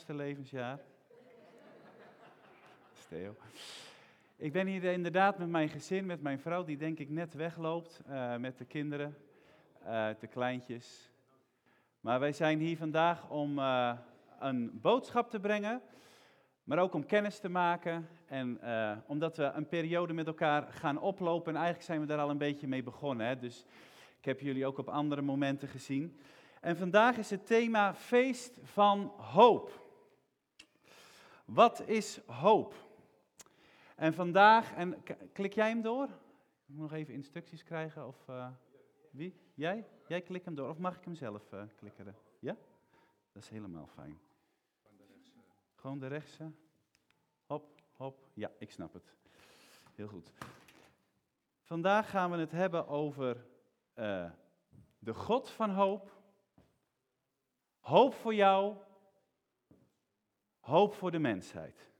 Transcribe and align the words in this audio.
50ste 0.00 0.14
levensjaar. 0.14 0.78
Theo. 3.08 3.34
Ik 4.36 4.52
ben 4.52 4.66
hier 4.66 4.84
inderdaad 4.84 5.38
met 5.38 5.48
mijn 5.48 5.68
gezin, 5.68 6.06
met 6.06 6.22
mijn 6.22 6.38
vrouw, 6.40 6.64
die 6.64 6.76
denk 6.76 6.98
ik 6.98 7.08
net 7.08 7.34
wegloopt, 7.34 8.00
uh, 8.08 8.36
met 8.36 8.58
de 8.58 8.64
kinderen, 8.64 9.16
uh, 9.86 10.08
de 10.20 10.26
kleintjes. 10.26 11.10
Maar 12.00 12.20
wij 12.20 12.32
zijn 12.32 12.58
hier 12.58 12.76
vandaag 12.76 13.28
om 13.28 13.58
uh, 13.58 13.92
een 14.38 14.80
boodschap 14.80 15.30
te 15.30 15.40
brengen, 15.40 15.82
maar 16.64 16.78
ook 16.78 16.94
om 16.94 17.06
kennis 17.06 17.38
te 17.38 17.48
maken. 17.48 18.08
En 18.26 18.60
omdat 19.06 19.36
we 19.36 19.44
een 19.44 19.68
periode 19.68 20.12
met 20.12 20.26
elkaar 20.26 20.72
gaan 20.72 21.00
oplopen, 21.00 21.52
en 21.52 21.56
eigenlijk 21.56 21.86
zijn 21.86 22.00
we 22.00 22.06
daar 22.06 22.18
al 22.18 22.30
een 22.30 22.38
beetje 22.38 22.68
mee 22.68 22.82
begonnen. 22.82 23.26
Hè? 23.26 23.38
Dus 23.38 23.64
ik 24.18 24.24
heb 24.24 24.40
jullie 24.40 24.66
ook 24.66 24.78
op 24.78 24.88
andere 24.88 25.22
momenten 25.22 25.68
gezien. 25.68 26.18
En 26.60 26.76
vandaag 26.76 27.16
is 27.16 27.30
het 27.30 27.46
thema 27.46 27.94
feest 27.94 28.58
van 28.62 29.12
hoop. 29.16 29.79
Wat 31.52 31.88
is 31.88 32.20
hoop? 32.26 32.74
En 33.96 34.14
vandaag, 34.14 34.74
en 34.74 35.02
klik 35.32 35.52
jij 35.52 35.68
hem 35.68 35.82
door? 35.82 36.04
Ik 36.04 36.66
moet 36.66 36.78
nog 36.78 36.92
even 36.92 37.14
instructies 37.14 37.62
krijgen 37.62 38.06
of 38.06 38.28
uh, 38.28 38.48
wie? 39.10 39.34
Jij? 39.54 39.86
Jij 40.06 40.20
klikt 40.20 40.44
hem 40.44 40.54
door 40.54 40.68
of 40.68 40.78
mag 40.78 40.96
ik 40.96 41.04
hem 41.04 41.14
zelf 41.14 41.52
uh, 41.52 41.62
klikken? 41.76 42.16
Ja? 42.38 42.56
Dat 43.32 43.42
is 43.42 43.48
helemaal 43.48 43.86
fijn. 43.86 44.20
Gewoon 45.74 45.98
de 45.98 46.06
rechtse. 46.06 46.52
Hop, 47.46 47.80
hop. 47.92 48.28
Ja, 48.34 48.50
ik 48.58 48.70
snap 48.70 48.92
het. 48.92 49.14
Heel 49.94 50.08
goed. 50.08 50.32
Vandaag 51.62 52.10
gaan 52.10 52.30
we 52.30 52.36
het 52.36 52.52
hebben 52.52 52.88
over 52.88 53.46
uh, 53.94 54.30
de 54.98 55.14
God 55.14 55.50
van 55.50 55.70
hoop. 55.70 56.12
Hoop 57.80 58.14
voor 58.14 58.34
jou. 58.34 58.76
Hoop 60.60 60.94
voor 60.94 61.10
de 61.10 61.18
mensheid. 61.18 61.90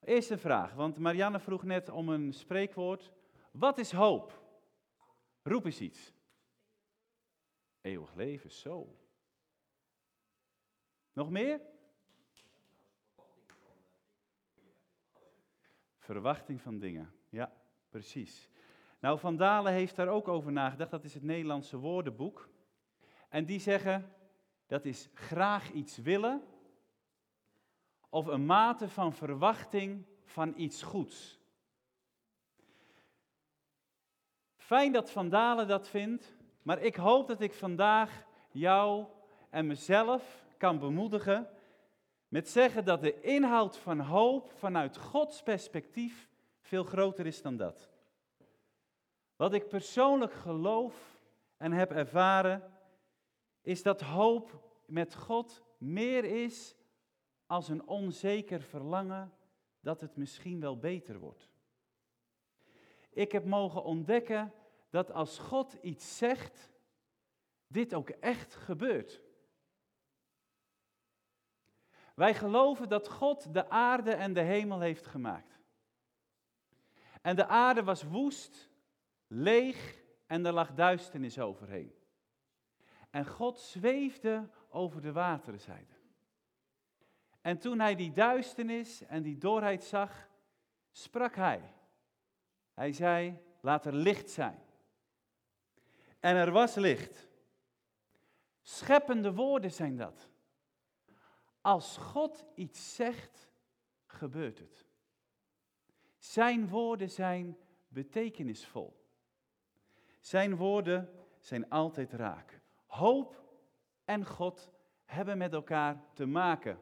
Eerste 0.00 0.38
vraag, 0.38 0.74
want 0.74 0.98
Marianne 0.98 1.40
vroeg 1.40 1.62
net 1.62 1.88
om 1.88 2.08
een 2.08 2.32
spreekwoord. 2.32 3.12
Wat 3.50 3.78
is 3.78 3.92
hoop? 3.92 4.42
Roep 5.42 5.64
eens 5.64 5.80
iets. 5.80 6.12
Eeuwig 7.80 8.14
leven, 8.14 8.50
zo. 8.50 8.96
Nog 11.12 11.30
meer? 11.30 11.60
Verwachting 15.98 16.60
van 16.60 16.78
dingen, 16.78 17.14
ja, 17.28 17.52
precies. 17.88 18.50
Nou, 18.98 19.18
Van 19.18 19.36
Dalen 19.36 19.72
heeft 19.72 19.96
daar 19.96 20.08
ook 20.08 20.28
over 20.28 20.52
nagedacht, 20.52 20.90
dat 20.90 21.04
is 21.04 21.14
het 21.14 21.22
Nederlandse 21.22 21.76
woordenboek. 21.76 22.48
En 23.28 23.44
die 23.44 23.60
zeggen, 23.60 24.14
dat 24.66 24.84
is 24.84 25.08
graag 25.14 25.70
iets 25.70 25.98
willen, 25.98 26.42
of 28.12 28.26
een 28.26 28.46
mate 28.46 28.88
van 28.88 29.12
verwachting 29.12 30.04
van 30.24 30.52
iets 30.56 30.82
goeds. 30.82 31.40
Fijn 34.56 34.92
dat 34.92 35.10
Van 35.10 35.28
Dalen 35.28 35.68
dat 35.68 35.88
vindt, 35.88 36.36
maar 36.62 36.82
ik 36.82 36.96
hoop 36.96 37.26
dat 37.26 37.40
ik 37.40 37.52
vandaag 37.52 38.24
jou 38.50 39.06
en 39.50 39.66
mezelf 39.66 40.44
kan 40.56 40.78
bemoedigen 40.78 41.48
met 42.28 42.48
zeggen 42.48 42.84
dat 42.84 43.00
de 43.00 43.20
inhoud 43.20 43.76
van 43.76 44.00
hoop 44.00 44.52
vanuit 44.52 44.96
Gods 44.96 45.42
perspectief 45.42 46.28
veel 46.60 46.84
groter 46.84 47.26
is 47.26 47.42
dan 47.42 47.56
dat. 47.56 47.90
Wat 49.36 49.52
ik 49.52 49.68
persoonlijk 49.68 50.32
geloof 50.32 51.20
en 51.56 51.72
heb 51.72 51.90
ervaren, 51.90 52.72
is 53.62 53.82
dat 53.82 54.00
hoop 54.00 54.62
met 54.86 55.14
God 55.14 55.62
meer 55.78 56.24
is 56.24 56.76
als 57.52 57.68
een 57.68 57.86
onzeker 57.86 58.62
verlangen 58.62 59.32
dat 59.80 60.00
het 60.00 60.16
misschien 60.16 60.60
wel 60.60 60.78
beter 60.78 61.18
wordt. 61.18 61.50
Ik 63.10 63.32
heb 63.32 63.44
mogen 63.44 63.84
ontdekken 63.84 64.52
dat 64.90 65.10
als 65.10 65.38
God 65.38 65.72
iets 65.80 66.16
zegt, 66.16 66.70
dit 67.66 67.94
ook 67.94 68.08
echt 68.08 68.54
gebeurt. 68.54 69.22
Wij 72.14 72.34
geloven 72.34 72.88
dat 72.88 73.08
God 73.08 73.54
de 73.54 73.68
aarde 73.68 74.12
en 74.12 74.32
de 74.32 74.40
hemel 74.40 74.80
heeft 74.80 75.06
gemaakt. 75.06 75.60
En 77.22 77.36
de 77.36 77.46
aarde 77.46 77.82
was 77.82 78.02
woest, 78.02 78.70
leeg 79.26 80.02
en 80.26 80.46
er 80.46 80.52
lag 80.52 80.74
duisternis 80.74 81.38
overheen. 81.38 81.94
En 83.10 83.26
God 83.26 83.58
zweefde 83.58 84.48
over 84.68 85.02
de 85.02 85.12
waterzijde. 85.12 85.91
En 87.42 87.58
toen 87.58 87.78
hij 87.80 87.94
die 87.94 88.12
duisternis 88.12 89.02
en 89.02 89.22
die 89.22 89.38
doorheid 89.38 89.84
zag, 89.84 90.28
sprak 90.90 91.34
hij. 91.34 91.74
Hij 92.74 92.92
zei, 92.92 93.38
laat 93.60 93.86
er 93.86 93.94
licht 93.94 94.30
zijn. 94.30 94.62
En 96.20 96.36
er 96.36 96.50
was 96.50 96.74
licht. 96.74 97.28
Scheppende 98.62 99.34
woorden 99.34 99.70
zijn 99.70 99.96
dat. 99.96 100.28
Als 101.60 101.96
God 101.96 102.44
iets 102.54 102.94
zegt, 102.94 103.50
gebeurt 104.06 104.58
het. 104.58 104.86
Zijn 106.18 106.68
woorden 106.68 107.10
zijn 107.10 107.56
betekenisvol. 107.88 109.06
Zijn 110.20 110.56
woorden 110.56 111.14
zijn 111.38 111.68
altijd 111.68 112.12
raak. 112.12 112.60
Hoop 112.86 113.42
en 114.04 114.26
God 114.26 114.70
hebben 115.04 115.38
met 115.38 115.52
elkaar 115.52 116.04
te 116.14 116.26
maken. 116.26 116.78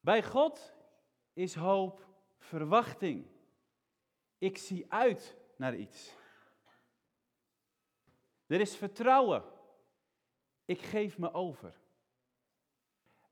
Bij 0.00 0.22
God 0.22 0.74
is 1.32 1.54
hoop 1.54 2.06
verwachting. 2.38 3.26
Ik 4.38 4.58
zie 4.58 4.92
uit 4.92 5.36
naar 5.56 5.76
iets. 5.76 6.16
Er 8.46 8.60
is 8.60 8.76
vertrouwen. 8.76 9.44
Ik 10.64 10.80
geef 10.80 11.18
me 11.18 11.32
over. 11.32 11.80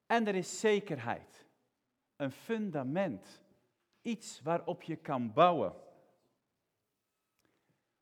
En 0.06 0.26
er 0.26 0.34
is 0.34 0.60
zekerheid. 0.60 1.46
Een 2.16 2.32
fundament. 2.32 3.42
Iets 4.02 4.42
waarop 4.42 4.82
je 4.82 4.96
kan 4.96 5.32
bouwen. 5.32 5.74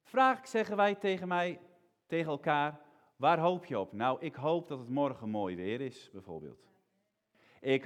Vraag 0.02 0.48
zeggen 0.48 0.76
wij 0.76 0.94
tegen 0.94 1.28
mij, 1.28 1.60
tegen 2.06 2.31
elkaar, 2.31 2.81
waar 3.16 3.38
hoop 3.38 3.64
je 3.64 3.78
op? 3.78 3.92
Nou, 3.92 4.20
ik 4.20 4.34
hoop 4.34 4.69
dat 4.69 4.78
het 4.78 4.88
morgen 4.88 5.28
mooi 5.28 5.56
weer 5.56 5.81
is, 5.81 6.10
bijvoorbeeld. 6.10 6.74
Ik, 7.64 7.84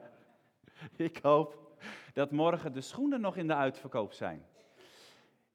ik 1.08 1.18
hoop 1.18 1.78
dat 2.12 2.30
morgen 2.30 2.72
de 2.72 2.80
schoenen 2.80 3.20
nog 3.20 3.36
in 3.36 3.46
de 3.46 3.54
uitverkoop 3.54 4.12
zijn. 4.12 4.46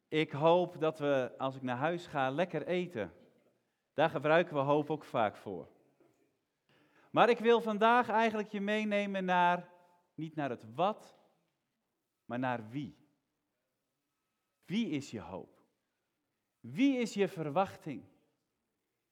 Ik 0.08 0.32
hoop 0.32 0.80
dat 0.80 1.00
we, 1.00 1.32
als 1.38 1.56
ik 1.56 1.62
naar 1.62 1.78
huis 1.78 2.08
ga, 2.08 2.30
lekker 2.30 2.68
eten. 2.68 3.14
Daar 3.94 4.10
gebruiken 4.10 4.56
we 4.56 4.62
hoop 4.62 4.90
ook 4.90 5.04
vaak 5.04 5.36
voor. 5.36 5.68
Maar 7.12 7.30
ik 7.30 7.40
wil 7.40 7.62
vandaag 7.62 8.10
eigenlijk 8.10 8.52
je 8.52 8.62
meenemen 8.62 9.26
naar, 9.26 9.70
niet 10.14 10.36
naar 10.36 10.50
het 10.50 10.66
wat, 10.76 11.18
maar 12.26 12.40
naar 12.40 12.70
wie. 12.70 12.98
Wie 14.66 14.90
is 14.90 15.12
je 15.12 15.22
hoop? 15.22 15.62
Wie 16.60 16.98
is 16.98 17.14
je 17.14 17.28
verwachting? 17.28 18.04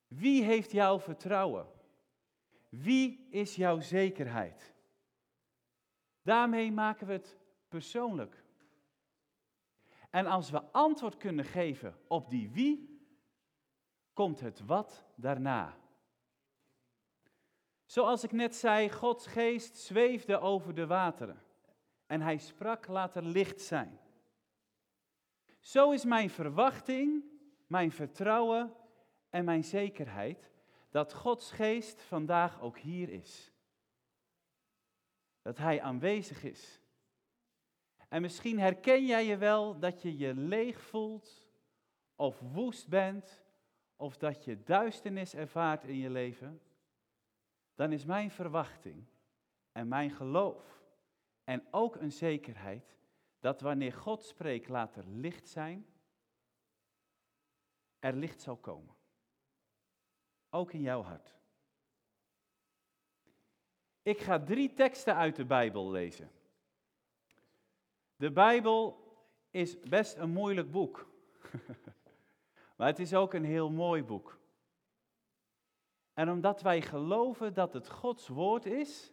Wie 0.07 0.43
heeft 0.43 0.71
jouw 0.71 0.99
vertrouwen? 0.99 1.72
Wie 2.73 3.27
is 3.29 3.55
jouw 3.55 3.79
zekerheid? 3.79 4.73
Daarmee 6.21 6.71
maken 6.71 7.07
we 7.07 7.13
het 7.13 7.37
persoonlijk. 7.67 8.43
En 10.09 10.25
als 10.25 10.49
we 10.49 10.61
antwoord 10.71 11.17
kunnen 11.17 11.45
geven 11.45 11.97
op 12.07 12.29
die 12.29 12.49
wie, 12.49 13.01
komt 14.13 14.39
het 14.39 14.65
wat 14.65 15.05
daarna. 15.15 15.77
Zoals 17.85 18.23
ik 18.23 18.31
net 18.31 18.55
zei, 18.55 18.89
Gods 18.89 19.27
geest 19.27 19.77
zweefde 19.77 20.39
over 20.39 20.75
de 20.75 20.87
wateren. 20.87 21.41
En 22.05 22.21
hij 22.21 22.37
sprak, 22.37 22.87
laat 22.87 23.15
er 23.15 23.23
licht 23.23 23.61
zijn. 23.61 23.99
Zo 25.59 25.91
is 25.91 26.05
mijn 26.05 26.29
verwachting, 26.29 27.23
mijn 27.67 27.91
vertrouwen 27.91 28.73
en 29.29 29.45
mijn 29.45 29.63
zekerheid 29.63 30.52
dat 30.93 31.13
Gods 31.13 31.51
geest 31.51 32.01
vandaag 32.01 32.61
ook 32.61 32.77
hier 32.77 33.09
is. 33.09 33.51
Dat 35.41 35.57
Hij 35.57 35.81
aanwezig 35.81 36.43
is. 36.43 36.81
En 38.09 38.21
misschien 38.21 38.59
herken 38.59 39.05
jij 39.05 39.25
je 39.25 39.37
wel 39.37 39.79
dat 39.79 40.01
je 40.01 40.17
je 40.17 40.33
leeg 40.33 40.81
voelt, 40.81 41.47
of 42.15 42.39
woest 42.39 42.87
bent, 42.87 43.43
of 43.95 44.17
dat 44.17 44.43
je 44.43 44.63
duisternis 44.63 45.35
ervaart 45.35 45.83
in 45.83 45.97
je 45.97 46.09
leven. 46.09 46.61
Dan 47.75 47.91
is 47.91 48.05
mijn 48.05 48.31
verwachting 48.31 49.05
en 49.71 49.87
mijn 49.87 50.11
geloof 50.11 50.83
en 51.43 51.67
ook 51.71 51.95
een 51.95 52.11
zekerheid 52.11 52.97
dat 53.39 53.61
wanneer 53.61 53.93
God 53.93 54.23
spreekt, 54.23 54.69
laat 54.69 54.95
er 54.95 55.07
licht 55.07 55.49
zijn, 55.49 55.85
er 57.99 58.13
licht 58.13 58.41
zal 58.41 58.57
komen. 58.57 58.95
Ook 60.55 60.73
in 60.73 60.81
jouw 60.81 61.01
hart. 61.01 61.33
Ik 64.01 64.21
ga 64.21 64.43
drie 64.43 64.73
teksten 64.73 65.15
uit 65.15 65.35
de 65.35 65.45
Bijbel 65.45 65.91
lezen. 65.91 66.31
De 68.15 68.31
Bijbel 68.31 68.97
is 69.49 69.79
best 69.79 70.17
een 70.17 70.29
moeilijk 70.29 70.71
boek. 70.71 71.09
maar 72.77 72.87
het 72.87 72.99
is 72.99 73.13
ook 73.13 73.33
een 73.33 73.45
heel 73.45 73.69
mooi 73.69 74.03
boek. 74.03 74.39
En 76.13 76.29
omdat 76.29 76.61
wij 76.61 76.81
geloven 76.81 77.53
dat 77.53 77.73
het 77.73 77.89
Gods 77.89 78.27
woord 78.27 78.65
is, 78.65 79.11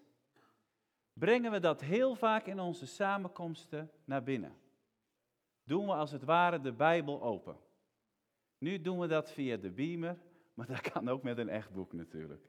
brengen 1.13 1.51
we 1.51 1.61
dat 1.61 1.81
heel 1.81 2.15
vaak 2.15 2.47
in 2.47 2.61
onze 2.61 2.87
samenkomsten 2.87 3.91
naar 4.05 4.23
binnen. 4.23 4.57
Doen 5.65 5.87
we 5.87 5.93
als 5.93 6.11
het 6.11 6.25
ware 6.25 6.61
de 6.61 6.73
Bijbel 6.73 7.23
open. 7.23 7.57
Nu 8.59 8.81
doen 8.81 8.99
we 8.99 9.07
dat 9.07 9.31
via 9.31 9.57
de 9.57 9.71
beamer, 9.71 10.19
maar 10.61 10.69
dat 10.69 10.93
kan 10.93 11.09
ook 11.09 11.23
met 11.23 11.39
een 11.39 11.49
echt 11.49 11.73
boek 11.73 11.93
natuurlijk. 11.93 12.45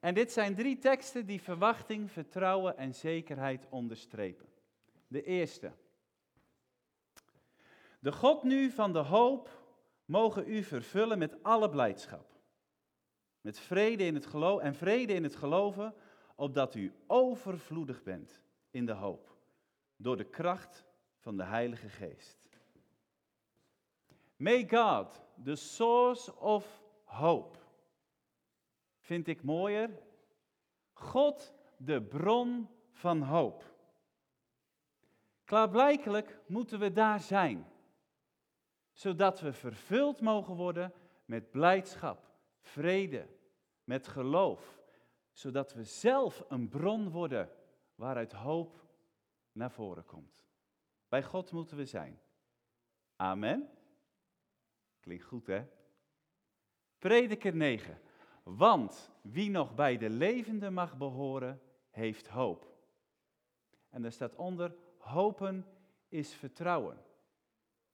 En 0.00 0.14
dit 0.14 0.32
zijn 0.32 0.54
drie 0.54 0.78
teksten 0.78 1.26
die 1.26 1.42
verwachting, 1.42 2.10
vertrouwen 2.10 2.76
en 2.76 2.94
zekerheid 2.94 3.66
onderstrepen. 3.68 4.48
De 5.06 5.22
eerste. 5.22 5.72
De 7.98 8.12
God 8.12 8.42
nu 8.42 8.70
van 8.70 8.92
de 8.92 8.98
hoop 8.98 9.62
mogen 10.04 10.48
u 10.48 10.62
vervullen 10.62 11.18
met 11.18 11.42
alle 11.42 11.68
blijdschap. 11.68 12.40
Met 13.40 13.58
vrede 13.58 14.04
in 14.04 14.14
het 14.14 14.26
geloof 14.26 14.60
en 14.60 14.74
vrede 14.74 15.12
in 15.12 15.22
het 15.22 15.36
geloven, 15.36 15.94
opdat 16.34 16.74
u 16.74 16.94
overvloedig 17.06 18.02
bent 18.02 18.42
in 18.70 18.86
de 18.86 18.92
hoop. 18.92 19.36
Door 19.96 20.16
de 20.16 20.30
kracht 20.30 20.84
van 21.18 21.36
de 21.36 21.44
Heilige 21.44 21.88
Geest. 21.88 22.38
May 24.36 24.68
God, 24.68 25.24
the 25.44 25.56
source 25.56 26.36
of 26.36 26.77
hope. 27.08 27.58
Vind 28.98 29.26
ik 29.26 29.42
mooier. 29.42 29.90
God, 30.92 31.54
de 31.76 32.02
bron 32.02 32.68
van 32.90 33.22
hoop. 33.22 33.76
Klaarblijkelijk 35.44 36.40
moeten 36.46 36.78
we 36.78 36.92
daar 36.92 37.20
zijn, 37.20 37.66
zodat 38.92 39.40
we 39.40 39.52
vervuld 39.52 40.20
mogen 40.20 40.54
worden 40.54 40.92
met 41.24 41.50
blijdschap, 41.50 42.30
vrede, 42.60 43.28
met 43.84 44.08
geloof, 44.08 44.80
zodat 45.32 45.72
we 45.72 45.84
zelf 45.84 46.44
een 46.48 46.68
bron 46.68 47.10
worden 47.10 47.50
waaruit 47.94 48.32
hoop 48.32 48.84
naar 49.52 49.70
voren 49.70 50.04
komt. 50.04 50.46
Bij 51.08 51.22
God 51.22 51.52
moeten 51.52 51.76
we 51.76 51.84
zijn. 51.84 52.20
Amen. 53.16 53.70
Klinkt 55.00 55.24
goed, 55.24 55.46
hè? 55.46 55.66
Prediker 56.98 57.56
9. 57.56 58.00
Want 58.42 59.10
wie 59.22 59.50
nog 59.50 59.74
bij 59.74 59.96
de 59.96 60.10
levenden 60.10 60.72
mag 60.72 60.96
behoren, 60.96 61.60
heeft 61.90 62.28
hoop. 62.28 62.76
En 63.90 64.04
er 64.04 64.12
staat 64.12 64.34
onder, 64.34 64.74
hopen 64.98 65.66
is 66.08 66.34
vertrouwen. 66.34 67.02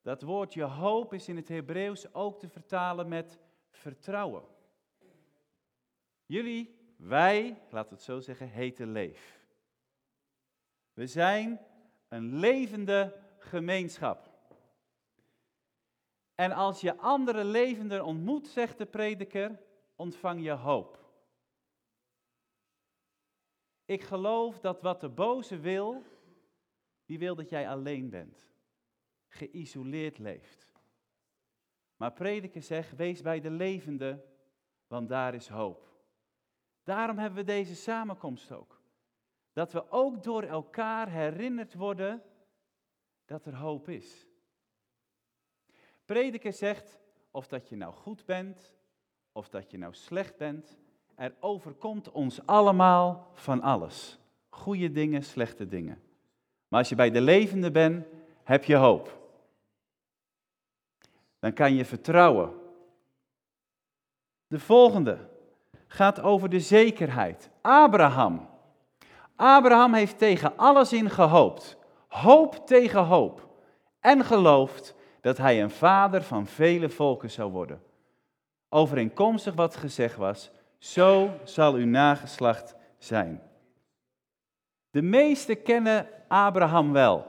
Dat 0.03 0.23
woordje 0.23 0.63
hoop 0.63 1.13
is 1.13 1.29
in 1.29 1.37
het 1.37 1.49
Hebreeuws 1.49 2.15
ook 2.15 2.39
te 2.39 2.49
vertalen 2.49 3.09
met 3.09 3.41
vertrouwen. 3.71 4.43
Jullie, 6.27 6.79
wij, 6.97 7.63
laat 7.71 7.91
het 7.91 8.03
zo 8.03 8.21
zeggen, 8.21 8.49
heten 8.49 8.93
leef. 8.93 9.41
We 10.93 11.07
zijn 11.07 11.61
een 12.09 12.35
levende 12.35 13.17
gemeenschap. 13.39 14.34
En 16.35 16.53
als 16.53 16.81
je 16.81 16.97
andere 16.97 17.45
levenden 17.45 18.05
ontmoet, 18.05 18.49
zegt 18.49 18.79
de 18.79 18.87
prediker, 18.87 19.61
ontvang 19.97 20.43
je 20.43 20.51
hoop. 20.51 21.03
Ik 23.85 24.03
geloof 24.03 24.61
dat 24.61 24.81
wat 24.81 25.01
de 25.01 25.09
boze 25.09 25.59
wil, 25.59 26.03
die 27.05 27.19
wil 27.19 27.35
dat 27.35 27.49
jij 27.49 27.69
alleen 27.69 28.11
bent, 28.11 28.49
geïsoleerd 29.29 30.19
leeft. 30.19 30.73
Maar 31.97 32.13
prediker 32.13 32.63
zegt, 32.63 32.97
wees 32.97 33.23
bij 33.23 33.41
de 33.41 33.51
levende, 33.51 34.25
want 34.87 35.09
daar 35.09 35.35
is 35.35 35.49
hoop. 35.49 35.93
Daarom 36.83 37.19
hebben 37.19 37.39
we 37.39 37.45
deze 37.45 37.75
samenkomst 37.75 38.53
ook. 38.53 38.83
Dat 39.53 39.73
we 39.73 39.91
ook 39.91 40.23
door 40.23 40.43
elkaar 40.43 41.09
herinnerd 41.11 41.75
worden 41.75 42.23
dat 43.25 43.47
er 43.47 43.57
hoop 43.57 43.89
is. 43.89 44.27
Prediker 46.05 46.53
zegt, 46.53 46.99
of 47.31 47.47
dat 47.47 47.69
je 47.69 47.77
nou 47.77 47.93
goed 47.93 48.25
bent, 48.25 48.75
of 49.33 49.49
dat 49.49 49.71
je 49.71 49.79
nou 49.79 49.95
slecht 49.95 50.37
bent, 50.37 50.77
er 51.15 51.35
overkomt 51.41 52.11
ons 52.11 52.47
allemaal 52.47 53.31
van 53.33 53.63
alles. 53.63 54.19
Goede 54.49 54.93
dingen, 54.93 55.23
slechte 55.23 55.69
dingen. 55.69 56.03
Maar 56.69 56.79
als 56.79 56.89
je 56.89 56.95
bij 56.95 57.11
de 57.11 57.21
levende 57.21 57.71
bent, 57.71 58.07
heb 58.43 58.65
je 58.65 58.77
hoop. 58.77 59.19
Dan 61.39 61.53
kan 61.53 61.75
je 61.75 61.85
vertrouwen. 61.85 62.53
De 64.47 64.59
volgende 64.59 65.29
gaat 65.87 66.21
over 66.21 66.49
de 66.49 66.61
zekerheid. 66.61 67.51
Abraham. 67.61 68.49
Abraham 69.37 69.95
heeft 69.95 70.19
tegen 70.19 70.57
alles 70.57 70.93
in 70.93 71.11
gehoopt. 71.11 71.77
Hoop 72.09 72.67
tegen 72.67 73.05
hoop. 73.05 73.49
En 74.01 74.25
gelooft 74.25 74.95
dat 75.25 75.37
hij 75.37 75.63
een 75.63 75.71
vader 75.71 76.23
van 76.23 76.47
vele 76.47 76.89
volken 76.89 77.31
zou 77.31 77.53
worden. 77.53 77.83
Overeenkomstig 78.69 79.55
wat 79.55 79.77
gezegd 79.77 80.17
was, 80.17 80.51
zo 80.79 81.31
zal 81.45 81.75
uw 81.75 81.87
nageslacht 81.87 82.75
zijn. 82.99 83.43
De 84.91 85.03
meesten 85.03 85.63
kennen 85.63 86.09
Abraham 86.29 86.93
wel. 86.93 87.27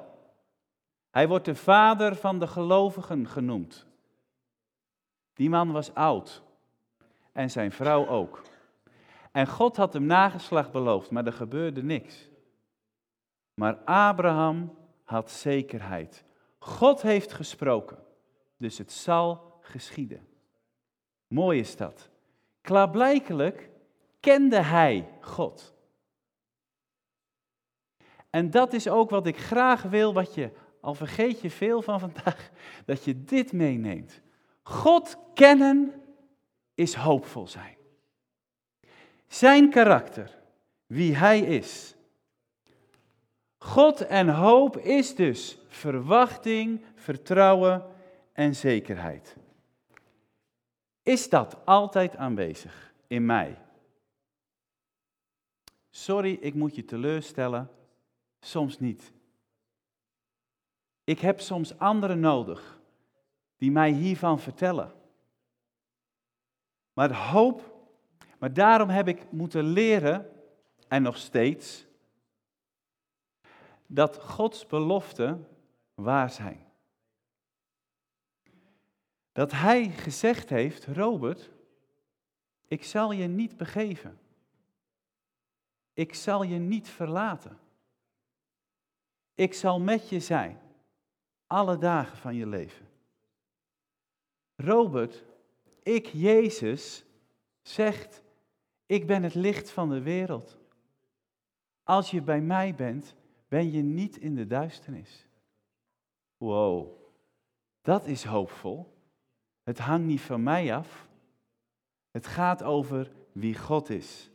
Hij 1.09 1.27
wordt 1.27 1.45
de 1.45 1.55
vader 1.55 2.15
van 2.15 2.39
de 2.39 2.47
gelovigen 2.47 3.27
genoemd. 3.27 3.85
Die 5.33 5.49
man 5.49 5.71
was 5.71 5.93
oud 5.93 6.41
en 7.31 7.51
zijn 7.51 7.71
vrouw 7.71 8.07
ook. 8.07 8.41
En 9.31 9.47
God 9.47 9.77
had 9.77 9.93
hem 9.93 10.05
nageslacht 10.05 10.71
beloofd, 10.71 11.11
maar 11.11 11.25
er 11.25 11.33
gebeurde 11.33 11.83
niks. 11.83 12.29
Maar 13.53 13.75
Abraham 13.75 14.77
had 15.03 15.31
zekerheid. 15.31 16.25
God 16.65 17.01
heeft 17.01 17.33
gesproken, 17.33 17.97
dus 18.57 18.77
het 18.77 18.91
zal 18.91 19.57
geschieden. 19.61 20.27
Mooi 21.27 21.59
is 21.59 21.75
dat. 21.75 22.09
Klaarblijkelijk 22.61 23.69
kende 24.19 24.59
hij 24.59 25.09
God. 25.21 25.73
En 28.29 28.49
dat 28.49 28.73
is 28.73 28.87
ook 28.87 29.09
wat 29.09 29.27
ik 29.27 29.37
graag 29.37 29.81
wil, 29.81 30.13
wat 30.13 30.33
je, 30.33 30.51
al 30.81 30.93
vergeet 30.93 31.41
je 31.41 31.49
veel 31.49 31.81
van 31.81 31.99
vandaag, 31.99 32.49
dat 32.85 33.03
je 33.03 33.23
dit 33.23 33.51
meeneemt. 33.51 34.21
God 34.63 35.17
kennen 35.33 36.01
is 36.73 36.93
hoopvol 36.93 37.47
zijn. 37.47 37.77
Zijn 39.27 39.69
karakter, 39.69 40.41
wie 40.85 41.15
hij 41.15 41.39
is. 41.39 41.94
God 43.65 44.01
en 44.01 44.29
hoop 44.29 44.77
is 44.77 45.15
dus 45.15 45.57
verwachting, 45.67 46.85
vertrouwen 46.95 47.85
en 48.33 48.55
zekerheid. 48.55 49.37
Is 51.03 51.29
dat 51.29 51.65
altijd 51.65 52.15
aanwezig 52.15 52.93
in 53.07 53.25
mij? 53.25 53.57
Sorry, 55.89 56.37
ik 56.41 56.53
moet 56.53 56.75
je 56.75 56.85
teleurstellen, 56.85 57.69
soms 58.39 58.79
niet. 58.79 59.11
Ik 61.03 61.19
heb 61.19 61.39
soms 61.39 61.79
anderen 61.79 62.19
nodig 62.19 62.79
die 63.57 63.71
mij 63.71 63.91
hiervan 63.91 64.39
vertellen. 64.39 64.93
Maar 66.93 67.13
hoop, 67.13 67.87
maar 68.39 68.53
daarom 68.53 68.89
heb 68.89 69.07
ik 69.07 69.31
moeten 69.31 69.63
leren, 69.63 70.29
en 70.87 71.01
nog 71.01 71.17
steeds, 71.17 71.85
dat 73.95 74.21
Gods 74.21 74.65
beloften 74.65 75.47
waar 75.93 76.29
zijn. 76.29 76.65
Dat 79.31 79.51
Hij 79.51 79.89
gezegd 79.89 80.49
heeft, 80.49 80.85
Robert, 80.85 81.51
ik 82.67 82.83
zal 82.83 83.11
je 83.11 83.27
niet 83.27 83.57
begeven. 83.57 84.19
Ik 85.93 86.13
zal 86.13 86.43
je 86.43 86.57
niet 86.57 86.89
verlaten. 86.89 87.59
Ik 89.35 89.53
zal 89.53 89.79
met 89.79 90.09
je 90.09 90.19
zijn, 90.19 90.59
alle 91.47 91.77
dagen 91.77 92.17
van 92.17 92.35
je 92.35 92.47
leven. 92.47 92.89
Robert, 94.55 95.23
ik, 95.83 96.05
Jezus, 96.05 97.05
zegt, 97.61 98.21
ik 98.85 99.07
ben 99.07 99.23
het 99.23 99.35
licht 99.35 99.71
van 99.71 99.89
de 99.89 100.01
wereld. 100.01 100.57
Als 101.83 102.11
je 102.11 102.21
bij 102.21 102.41
mij 102.41 102.75
bent, 102.75 103.15
ben 103.55 103.71
je 103.71 103.81
niet 103.81 104.17
in 104.17 104.35
de 104.35 104.47
duisternis. 104.47 105.27
Wow, 106.37 106.87
dat 107.81 108.05
is 108.05 108.23
hoopvol. 108.23 108.93
Het 109.63 109.79
hangt 109.79 110.07
niet 110.07 110.21
van 110.21 110.43
mij 110.43 110.75
af. 110.75 111.07
Het 112.11 112.27
gaat 112.27 112.63
over 112.63 113.11
wie 113.31 113.57
God 113.57 113.89
is. 113.89 114.31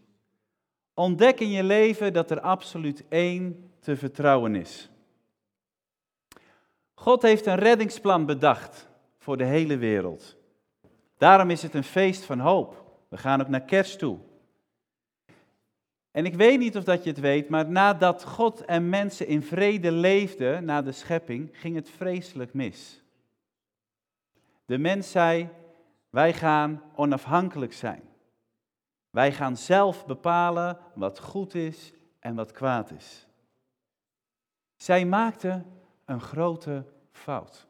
Ontdek 0.95 1.41
in 1.41 1.49
je 1.51 1.63
leven 1.63 2.13
dat 2.13 2.31
er 2.31 2.41
absoluut 2.41 3.05
één 3.09 3.71
te 3.81 3.97
vertrouwen 3.97 4.55
is. 4.55 4.91
God 6.95 7.23
heeft 7.23 7.47
een 7.47 7.59
reddingsplan 7.59 8.27
bedacht 8.27 8.89
voor 9.19 9.37
de 9.37 9.45
hele 9.45 9.77
wereld. 9.77 10.37
Daarom 11.17 11.51
is 11.51 11.63
het 11.63 11.75
een 11.75 11.85
feest 11.85 12.25
van 12.25 12.39
hoop. 12.39 13.01
We 13.09 13.17
gaan 13.17 13.41
ook 13.41 13.49
naar 13.49 13.65
kerst 13.65 13.99
toe. 13.99 14.19
En 16.11 16.25
ik 16.25 16.35
weet 16.35 16.59
niet 16.59 16.77
of 16.77 16.85
dat 16.85 17.05
je 17.05 17.11
het 17.11 17.21
weet, 17.21 17.49
maar 17.49 17.71
nadat 17.71 18.25
God 18.25 18.65
en 18.65 18.89
mensen 18.89 19.27
in 19.27 19.43
vrede 19.43 19.93
leefden 19.93 20.65
na 20.65 20.83
de 20.83 20.93
schepping, 20.93 21.49
ging 21.53 21.75
het 21.75 21.91
vreselijk 21.91 22.55
mis. 22.55 23.03
De 24.65 24.79
mens 24.79 25.11
zei, 25.11 25.49
wij 26.11 26.33
gaan 26.33 26.83
onafhankelijk 26.95 27.73
zijn. 27.73 28.03
Wij 29.11 29.33
gaan 29.33 29.57
zelf 29.57 30.07
bepalen 30.07 30.79
wat 30.95 31.19
goed 31.19 31.55
is 31.55 31.93
en 32.19 32.35
wat 32.35 32.53
kwaad 32.53 32.91
is. 32.91 33.27
Zij 34.77 35.07
maakten 35.07 35.67
een 36.05 36.21
grote 36.21 36.85
fout. 37.13 37.67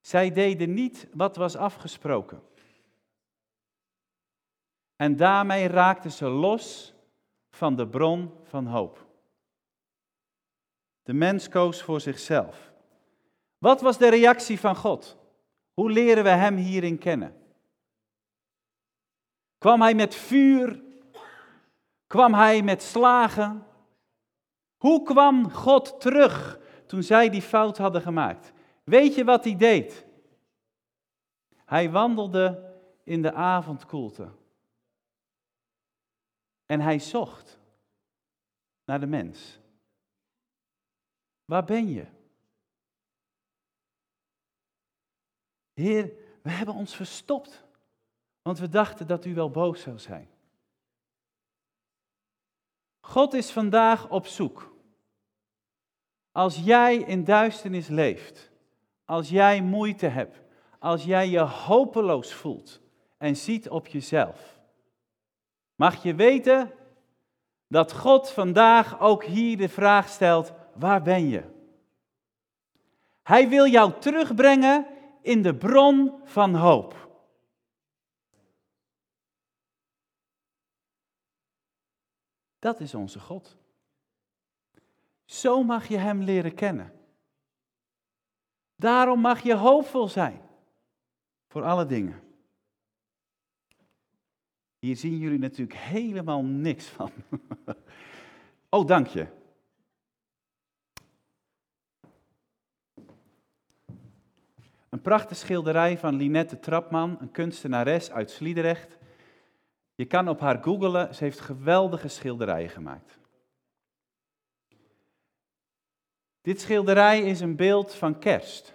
Zij 0.00 0.32
deden 0.32 0.74
niet 0.74 1.08
wat 1.12 1.36
was 1.36 1.56
afgesproken. 1.56 2.42
En 5.02 5.16
daarmee 5.16 5.68
raakten 5.68 6.10
ze 6.10 6.28
los 6.28 6.94
van 7.50 7.76
de 7.76 7.88
bron 7.88 8.32
van 8.42 8.66
hoop. 8.66 9.06
De 11.02 11.12
mens 11.12 11.48
koos 11.48 11.82
voor 11.82 12.00
zichzelf. 12.00 12.72
Wat 13.58 13.80
was 13.80 13.98
de 13.98 14.08
reactie 14.08 14.60
van 14.60 14.76
God? 14.76 15.18
Hoe 15.72 15.90
leren 15.90 16.24
we 16.24 16.30
Hem 16.30 16.56
hierin 16.56 16.98
kennen? 16.98 17.34
Kwam 19.58 19.80
Hij 19.80 19.94
met 19.94 20.14
vuur? 20.14 20.82
Kwam 22.06 22.34
Hij 22.34 22.62
met 22.62 22.82
slagen? 22.82 23.66
Hoe 24.76 25.02
kwam 25.02 25.50
God 25.50 26.00
terug 26.00 26.58
toen 26.86 27.02
zij 27.02 27.30
die 27.30 27.42
fout 27.42 27.78
hadden 27.78 28.02
gemaakt? 28.02 28.52
Weet 28.84 29.14
je 29.14 29.24
wat 29.24 29.44
hij 29.44 29.56
deed? 29.56 30.06
Hij 31.64 31.90
wandelde 31.90 32.74
in 33.04 33.22
de 33.22 33.32
avondkoelte. 33.32 34.40
En 36.66 36.80
hij 36.80 36.98
zocht 36.98 37.58
naar 38.84 39.00
de 39.00 39.06
mens. 39.06 39.60
Waar 41.44 41.64
ben 41.64 41.88
je? 41.88 42.06
Heer, 45.72 46.12
we 46.42 46.50
hebben 46.50 46.74
ons 46.74 46.96
verstopt, 46.96 47.64
want 48.42 48.58
we 48.58 48.68
dachten 48.68 49.06
dat 49.06 49.24
u 49.24 49.34
wel 49.34 49.50
boos 49.50 49.80
zou 49.80 49.98
zijn. 49.98 50.28
God 53.00 53.32
is 53.32 53.50
vandaag 53.50 54.08
op 54.10 54.26
zoek. 54.26 54.74
Als 56.32 56.56
jij 56.56 56.96
in 56.96 57.24
duisternis 57.24 57.88
leeft, 57.88 58.50
als 59.04 59.28
jij 59.28 59.62
moeite 59.62 60.06
hebt, 60.06 60.40
als 60.78 61.04
jij 61.04 61.28
je 61.28 61.40
hopeloos 61.40 62.34
voelt 62.34 62.80
en 63.18 63.36
ziet 63.36 63.68
op 63.68 63.86
jezelf, 63.86 64.60
mag 65.82 66.02
je 66.02 66.14
weten 66.14 66.72
dat 67.66 67.92
God 67.92 68.30
vandaag 68.30 69.00
ook 69.00 69.24
hier 69.24 69.56
de 69.56 69.68
vraag 69.68 70.08
stelt, 70.08 70.52
waar 70.74 71.02
ben 71.02 71.28
je? 71.28 71.42
Hij 73.22 73.48
wil 73.48 73.66
jou 73.66 74.00
terugbrengen 74.00 74.86
in 75.22 75.42
de 75.42 75.54
bron 75.56 76.20
van 76.24 76.54
hoop. 76.54 77.10
Dat 82.58 82.80
is 82.80 82.94
onze 82.94 83.20
God. 83.20 83.56
Zo 85.24 85.62
mag 85.62 85.88
je 85.88 85.96
Hem 85.96 86.22
leren 86.22 86.54
kennen. 86.54 86.92
Daarom 88.76 89.20
mag 89.20 89.40
je 89.40 89.54
hoopvol 89.54 90.08
zijn 90.08 90.40
voor 91.48 91.62
alle 91.62 91.86
dingen. 91.86 92.31
Hier 94.82 94.96
zien 94.96 95.18
jullie 95.18 95.38
natuurlijk 95.38 95.78
helemaal 95.78 96.44
niks 96.44 96.86
van. 96.86 97.10
Oh, 98.74 98.86
dank 98.86 99.06
je. 99.06 99.26
Een 104.88 105.00
prachtige 105.00 105.40
schilderij 105.40 105.98
van 105.98 106.14
Linette 106.14 106.58
Trapman, 106.58 107.16
een 107.20 107.30
kunstenares 107.30 108.10
uit 108.10 108.30
Sliedrecht. 108.30 108.98
Je 109.94 110.04
kan 110.04 110.28
op 110.28 110.40
haar 110.40 110.62
googelen, 110.62 111.14
ze 111.14 111.24
heeft 111.24 111.40
geweldige 111.40 112.08
schilderijen 112.08 112.70
gemaakt. 112.70 113.18
Dit 116.40 116.60
schilderij 116.60 117.22
is 117.22 117.40
een 117.40 117.56
beeld 117.56 117.94
van 117.94 118.18
kerst. 118.18 118.74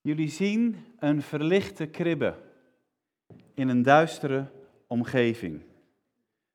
Jullie 0.00 0.30
zien 0.30 0.86
een 0.98 1.22
verlichte 1.22 1.86
kribbe 1.86 2.50
in 3.54 3.68
een 3.68 3.82
duistere 3.82 4.50
omgeving. 4.86 5.62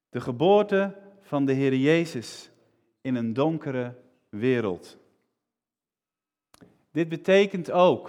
De 0.10 0.22
geboorte 0.22 0.96
van 1.22 1.46
de 1.46 1.54
Heer 1.54 1.76
Jezus 1.76 2.50
in 3.02 3.16
een 3.16 3.34
donkere 3.34 3.96
wereld. 4.30 4.98
Dit 6.92 7.10
betekent 7.10 7.72
ook, 7.72 8.08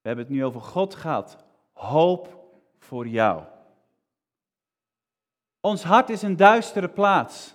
we 0.00 0.08
hebben 0.08 0.24
het 0.24 0.34
nu 0.34 0.44
over 0.44 0.60
God 0.60 0.94
gehad, 0.94 1.44
hoop 1.72 2.52
voor 2.78 3.06
jou. 3.06 3.42
Ons 5.60 5.82
hart 5.82 6.10
is 6.10 6.22
een 6.22 6.36
duistere 6.36 6.88
plaats 6.88 7.54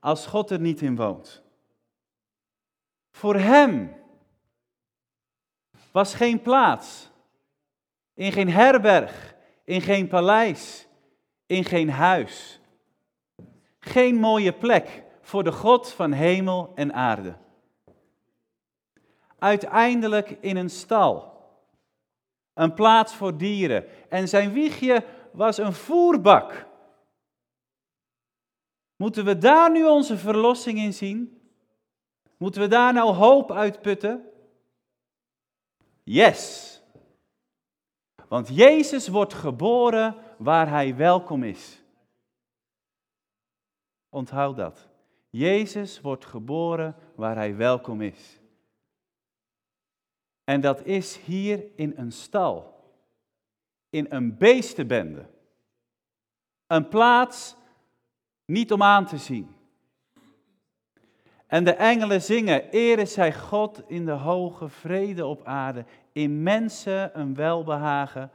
als 0.00 0.26
God 0.26 0.50
er 0.50 0.60
niet 0.60 0.80
in 0.80 0.96
woont. 0.96 1.42
Voor 3.10 3.34
Hem 3.34 3.94
was 5.90 6.14
geen 6.14 6.42
plaats, 6.42 7.10
in 8.14 8.32
geen 8.32 8.50
herberg, 8.50 9.34
in 9.64 9.80
geen 9.80 10.08
paleis, 10.08 10.86
in 11.46 11.64
geen 11.64 11.90
huis. 11.90 12.60
Geen 13.78 14.14
mooie 14.14 14.52
plek 14.52 15.02
voor 15.20 15.44
de 15.44 15.52
God 15.52 15.92
van 15.92 16.12
hemel 16.12 16.72
en 16.74 16.92
aarde. 16.94 17.36
Uiteindelijk 19.38 20.30
in 20.40 20.56
een 20.56 20.70
stal. 20.70 21.30
Een 22.54 22.74
plaats 22.74 23.14
voor 23.14 23.36
dieren. 23.36 23.84
En 24.08 24.28
zijn 24.28 24.52
wiegje 24.52 25.04
was 25.32 25.58
een 25.58 25.72
voerbak. 25.72 26.66
Moeten 28.96 29.24
we 29.24 29.38
daar 29.38 29.70
nu 29.70 29.84
onze 29.84 30.18
verlossing 30.18 30.78
in 30.78 30.94
zien? 30.94 31.40
Moeten 32.36 32.60
we 32.60 32.68
daar 32.68 32.92
nou 32.92 33.14
hoop 33.14 33.52
uitputten? 33.52 34.30
Yes. 36.04 36.71
Want 38.32 38.48
Jezus 38.48 39.08
wordt 39.08 39.34
geboren 39.34 40.14
waar 40.38 40.68
hij 40.68 40.96
welkom 40.96 41.42
is. 41.42 41.82
Onthoud 44.08 44.56
dat. 44.56 44.88
Jezus 45.30 46.00
wordt 46.00 46.24
geboren 46.24 46.96
waar 47.14 47.36
hij 47.36 47.56
welkom 47.56 48.00
is. 48.00 48.40
En 50.44 50.60
dat 50.60 50.84
is 50.84 51.16
hier 51.16 51.64
in 51.76 51.92
een 51.96 52.12
stal, 52.12 52.84
in 53.90 54.06
een 54.08 54.36
beestenbende. 54.38 55.26
Een 56.66 56.88
plaats 56.88 57.56
niet 58.44 58.72
om 58.72 58.82
aan 58.82 59.06
te 59.06 59.18
zien. 59.18 59.56
En 61.46 61.64
de 61.64 61.74
engelen 61.74 62.22
zingen, 62.22 62.70
ere 62.70 63.06
zij 63.06 63.34
God 63.34 63.82
in 63.86 64.04
de 64.04 64.12
hoge 64.12 64.68
vrede 64.68 65.26
op 65.26 65.44
aarde, 65.44 65.84
in 66.12 66.42
mensen 66.42 67.18
een 67.18 67.34
welbehagen. 67.34 68.30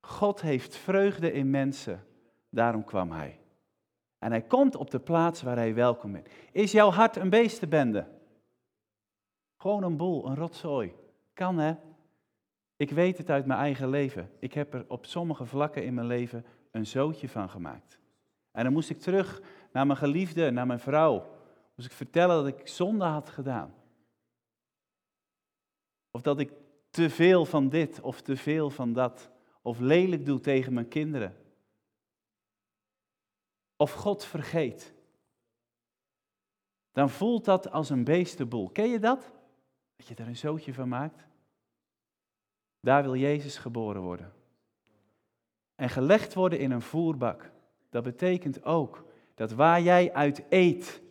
God 0.00 0.40
heeft 0.40 0.76
vreugde 0.76 1.32
in 1.32 1.50
mensen, 1.50 2.06
daarom 2.48 2.84
kwam 2.84 3.10
hij. 3.12 3.38
En 4.18 4.30
hij 4.30 4.42
komt 4.42 4.76
op 4.76 4.90
de 4.90 5.00
plaats 5.00 5.42
waar 5.42 5.56
hij 5.56 5.74
welkom 5.74 6.16
is. 6.16 6.22
Is 6.52 6.72
jouw 6.72 6.90
hart 6.90 7.16
een 7.16 7.30
beestenbende? 7.30 8.06
Gewoon 9.56 9.82
een 9.82 9.96
boel, 9.96 10.26
een 10.26 10.36
rotzooi. 10.36 10.94
Kan 11.32 11.58
hè? 11.58 11.74
Ik 12.76 12.90
weet 12.90 13.18
het 13.18 13.30
uit 13.30 13.46
mijn 13.46 13.60
eigen 13.60 13.88
leven. 13.88 14.30
Ik 14.38 14.52
heb 14.52 14.74
er 14.74 14.84
op 14.88 15.06
sommige 15.06 15.46
vlakken 15.46 15.84
in 15.84 15.94
mijn 15.94 16.06
leven 16.06 16.44
een 16.70 16.86
zootje 16.86 17.28
van 17.28 17.50
gemaakt. 17.50 17.98
En 18.52 18.64
dan 18.64 18.72
moest 18.72 18.90
ik 18.90 19.00
terug 19.00 19.42
naar 19.72 19.86
mijn 19.86 19.98
geliefde, 19.98 20.50
naar 20.50 20.66
mijn 20.66 20.80
vrouw. 20.80 21.38
Moest 21.74 21.88
ik 21.88 21.96
vertellen 21.96 22.36
dat 22.36 22.46
ik 22.46 22.68
zonde 22.68 23.04
had 23.04 23.28
gedaan. 23.28 23.74
Of 26.10 26.22
dat 26.22 26.38
ik 26.38 26.52
te 26.90 27.10
veel 27.10 27.44
van 27.44 27.68
dit 27.68 28.00
of 28.00 28.20
te 28.20 28.36
veel 28.36 28.70
van 28.70 28.92
dat. 28.92 29.30
Of 29.62 29.78
lelijk 29.78 30.24
doe 30.24 30.40
tegen 30.40 30.72
mijn 30.72 30.88
kinderen. 30.88 31.36
Of 33.76 33.92
God 33.92 34.24
vergeet. 34.24 34.94
Dan 36.92 37.10
voelt 37.10 37.44
dat 37.44 37.70
als 37.70 37.90
een 37.90 38.04
beestenboel. 38.04 38.68
Ken 38.68 38.88
je 38.88 38.98
dat? 38.98 39.32
Dat 39.96 40.06
je 40.06 40.14
er 40.14 40.26
een 40.26 40.36
zootje 40.36 40.74
van 40.74 40.88
maakt? 40.88 41.26
Daar 42.80 43.02
wil 43.02 43.16
Jezus 43.16 43.56
geboren 43.56 44.02
worden. 44.02 44.32
En 45.74 45.90
gelegd 45.90 46.34
worden 46.34 46.58
in 46.58 46.70
een 46.70 46.82
voerbak. 46.82 47.50
Dat 47.88 48.02
betekent 48.02 48.64
ook 48.64 49.04
dat 49.34 49.52
waar 49.52 49.82
jij 49.82 50.12
uit 50.12 50.44
eet, 50.48 51.02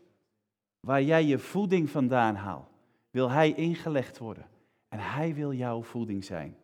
waar 0.80 1.04
jij 1.04 1.24
je 1.24 1.40
voeding 1.40 1.90
vandaan 1.90 2.36
haalt, 2.36 2.70
wil 3.10 3.30
Hij 3.30 3.54
ingelegd 3.54 4.18
worden. 4.18 4.48
En 4.90 5.00
Hij 5.00 5.34
wil 5.34 5.54
jouw 5.54 5.82
voeding 5.82 6.24
zijn. 6.24 6.58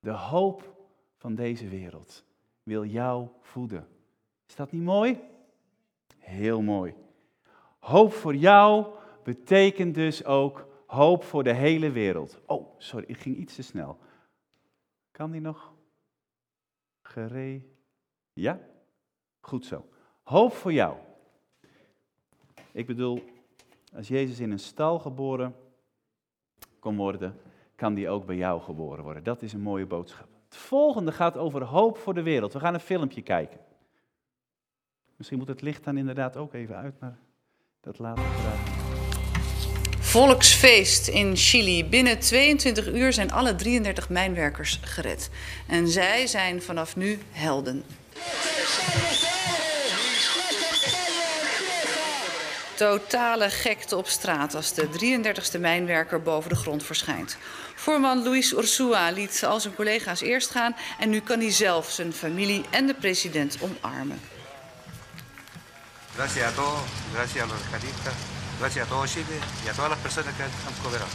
De 0.00 0.10
hoop 0.10 0.76
van 1.16 1.34
deze 1.34 1.68
wereld 1.68 2.24
wil 2.62 2.84
jou 2.84 3.28
voeden. 3.40 3.88
Is 4.46 4.54
dat 4.54 4.72
niet 4.72 4.82
mooi? 4.82 5.20
Heel 6.18 6.62
mooi. 6.62 6.94
Hoop 7.78 8.12
voor 8.12 8.34
jou 8.34 8.86
betekent 9.22 9.94
dus 9.94 10.24
ook 10.24 10.66
hoop 10.86 11.24
voor 11.24 11.44
de 11.44 11.52
hele 11.52 11.90
wereld. 11.90 12.40
Oh, 12.46 12.78
sorry, 12.78 13.04
ik 13.08 13.18
ging 13.18 13.36
iets 13.36 13.54
te 13.54 13.62
snel. 13.62 13.98
Kan 15.10 15.30
die 15.30 15.40
nog? 15.40 15.72
Gere. 17.02 17.62
Ja? 18.32 18.60
Goed 19.40 19.64
zo. 19.64 19.88
Hoop 20.22 20.52
voor 20.52 20.72
jou. 20.72 20.96
Ik 22.72 22.86
bedoel, 22.86 23.24
als 23.94 24.08
Jezus 24.08 24.40
in 24.40 24.50
een 24.50 24.58
stal 24.58 24.98
geboren 24.98 25.54
kon 26.96 27.32
kan 27.76 27.94
die 27.94 28.08
ook 28.08 28.26
bij 28.26 28.36
jou 28.36 28.60
geboren 28.60 29.04
worden. 29.04 29.22
Dat 29.22 29.42
is 29.42 29.52
een 29.52 29.60
mooie 29.60 29.86
boodschap. 29.86 30.28
Het 30.48 30.56
volgende 30.56 31.12
gaat 31.12 31.36
over 31.36 31.64
hoop 31.64 31.98
voor 31.98 32.14
de 32.14 32.22
wereld. 32.22 32.52
We 32.52 32.60
gaan 32.60 32.74
een 32.74 32.80
filmpje 32.80 33.22
kijken. 33.22 33.58
Misschien 35.16 35.38
moet 35.38 35.48
het 35.48 35.62
licht 35.62 35.84
dan 35.84 35.96
inderdaad 35.96 36.36
ook 36.36 36.54
even 36.54 36.76
uit, 36.76 37.00
maar 37.00 37.18
dat 37.80 37.98
later 37.98 38.24
graag. 38.24 38.76
Volksfeest 39.98 41.08
in 41.08 41.36
Chili. 41.36 41.88
Binnen 41.88 42.18
22 42.18 42.92
uur 42.92 43.12
zijn 43.12 43.32
alle 43.32 43.54
33 43.54 44.08
mijnwerkers 44.08 44.80
gered. 44.82 45.30
En 45.68 45.88
zij 45.88 46.26
zijn 46.26 46.62
vanaf 46.62 46.96
nu 46.96 47.18
helden. 47.30 47.84
Totale 52.78 53.50
gekte 53.50 53.96
op 53.96 54.08
straat 54.08 54.54
als 54.54 54.74
de 54.74 54.88
33ste 54.88 55.60
mijnwerker 55.60 56.22
boven 56.22 56.50
de 56.50 56.56
grond 56.56 56.82
verschijnt. 56.82 57.36
Voorman 57.74 58.22
Luis 58.22 58.52
Ursua 58.52 59.10
liet 59.10 59.44
al 59.44 59.60
zijn 59.60 59.74
collega's 59.74 60.20
eerst 60.20 60.50
gaan 60.50 60.76
en 60.98 61.10
nu 61.10 61.20
kan 61.20 61.40
hij 61.40 61.52
zelf 61.52 61.90
zijn 61.90 62.12
familie 62.12 62.64
en 62.70 62.86
de 62.86 62.94
president 62.94 63.56
omarmen. 63.60 64.20
Gracias 66.14 66.46
a 66.46 66.50
todos, 66.54 66.80
gracias 67.12 67.44
a 67.44 67.46
los 67.46 67.58
rescatistas, 67.60 68.14
gracias 68.58 68.86
a 68.86 68.88
todo 68.88 69.06
Chile 69.06 69.38
y 69.64 69.68
a 69.68 69.72
todas 69.72 69.90
las 69.90 69.98
personas 69.98 70.34
que 70.36 70.42
han 70.42 70.74
cooperado. 70.82 71.10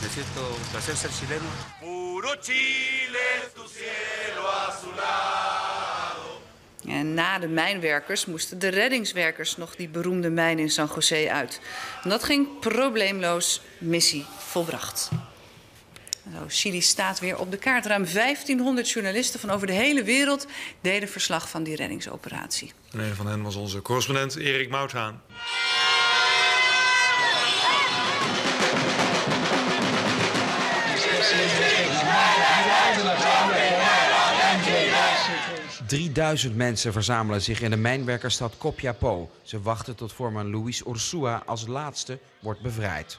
Me 0.00 0.08
siento 0.08 0.40
un 0.60 0.68
placer 0.70 0.96
ser 0.96 1.10
chileno. 1.10 1.50
Puro 1.80 2.36
Chile, 2.40 3.26
tu 3.54 3.68
cielo 3.68 4.42
azulado. 4.68 5.69
En 6.90 7.14
na 7.14 7.38
de 7.38 7.48
mijnwerkers 7.48 8.26
moesten 8.26 8.58
de 8.58 8.68
reddingswerkers 8.68 9.56
nog 9.56 9.76
die 9.76 9.88
beroemde 9.88 10.30
mijn 10.30 10.58
in 10.58 10.70
San 10.70 10.90
José 10.94 11.28
uit. 11.30 11.60
En 12.02 12.10
dat 12.10 12.24
ging 12.24 12.58
probleemloos, 12.60 13.60
missie 13.78 14.24
volbracht. 14.38 15.08
Zo, 16.34 16.44
Chili 16.48 16.80
staat 16.80 17.20
weer 17.20 17.38
op 17.38 17.50
de 17.50 17.56
kaart. 17.56 17.86
Ruim 17.86 18.06
1500 18.12 18.90
journalisten 18.90 19.40
van 19.40 19.50
over 19.50 19.66
de 19.66 19.72
hele 19.72 20.02
wereld 20.02 20.46
deden 20.80 21.08
verslag 21.08 21.48
van 21.48 21.62
die 21.62 21.76
reddingsoperatie. 21.76 22.72
En 22.92 22.98
een 22.98 23.14
van 23.14 23.26
hen 23.26 23.42
was 23.42 23.56
onze 23.56 23.82
correspondent 23.82 24.36
Erik 24.36 24.70
Mouthaan. 24.70 25.22
Drieduizend 35.90 36.56
mensen 36.56 36.92
verzamelen 36.92 37.42
zich 37.42 37.60
in 37.60 37.70
de 37.70 37.76
mijnwerkerstad 37.76 38.56
Copiapó. 38.58 39.30
Ze 39.42 39.62
wachten 39.62 39.96
tot 39.96 40.12
voorman 40.12 40.50
Luis 40.50 40.82
Ursua 40.86 41.42
als 41.46 41.66
laatste 41.66 42.18
wordt 42.40 42.60
bevrijd. 42.60 43.18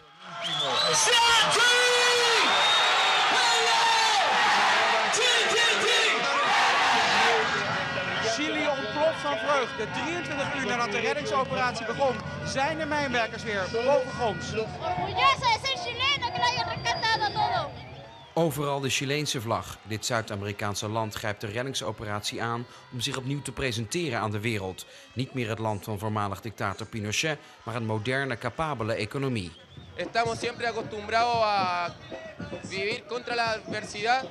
Chili 8.24 8.68
ontploft 8.68 9.22
van 9.22 9.38
vreugde. 9.38 9.88
23 9.92 10.56
uur 10.56 10.66
nadat 10.66 10.92
de 10.92 11.00
reddingsoperatie 11.00 11.86
begon, 11.86 12.16
zijn 12.46 12.78
de 12.78 12.86
mijnwerkers 12.86 13.44
weer 13.44 13.64
bovengronds. 13.72 14.54
Orgullosa 14.54 15.48
de 15.54 15.60
ser 15.64 15.78
chileno 15.78 16.32
que 16.32 16.38
lo 16.38 16.44
hayan 16.44 16.68
rescatado 16.70 17.34
todo. 17.34 17.82
Overal 18.34 18.80
de 18.80 18.90
Chileense 18.90 19.42
vlag. 19.42 19.78
Dit 19.84 20.06
Zuid-Amerikaanse 20.06 20.88
land 20.90 21.16
grijpt 21.16 21.42
de 21.42 21.48
reddingsoperatie 21.48 22.42
aan 22.42 22.66
om 22.92 23.00
zich 23.00 23.18
opnieuw 23.18 23.42
te 23.42 23.52
presenteren 23.52 24.20
aan 24.20 24.32
de 24.32 24.40
wereld. 24.40 24.86
Niet 25.14 25.34
meer 25.34 25.50
het 25.50 25.60
land 25.60 25.84
van 25.84 26.00
voormalig 26.00 26.42
dictator 26.42 26.88
Pinochet, 26.88 27.40
maar 27.64 27.76
een 27.76 27.86
moderne, 27.86 28.38
capabele 28.38 28.94
economie. 28.94 29.52
Estamos 29.96 30.40
siempre 30.40 30.68
acostumbrados 30.68 31.44
a 31.44 31.94
vivir 32.64 33.04
contra 33.08 33.36
la 33.36 33.54
adversidad. 33.54 34.26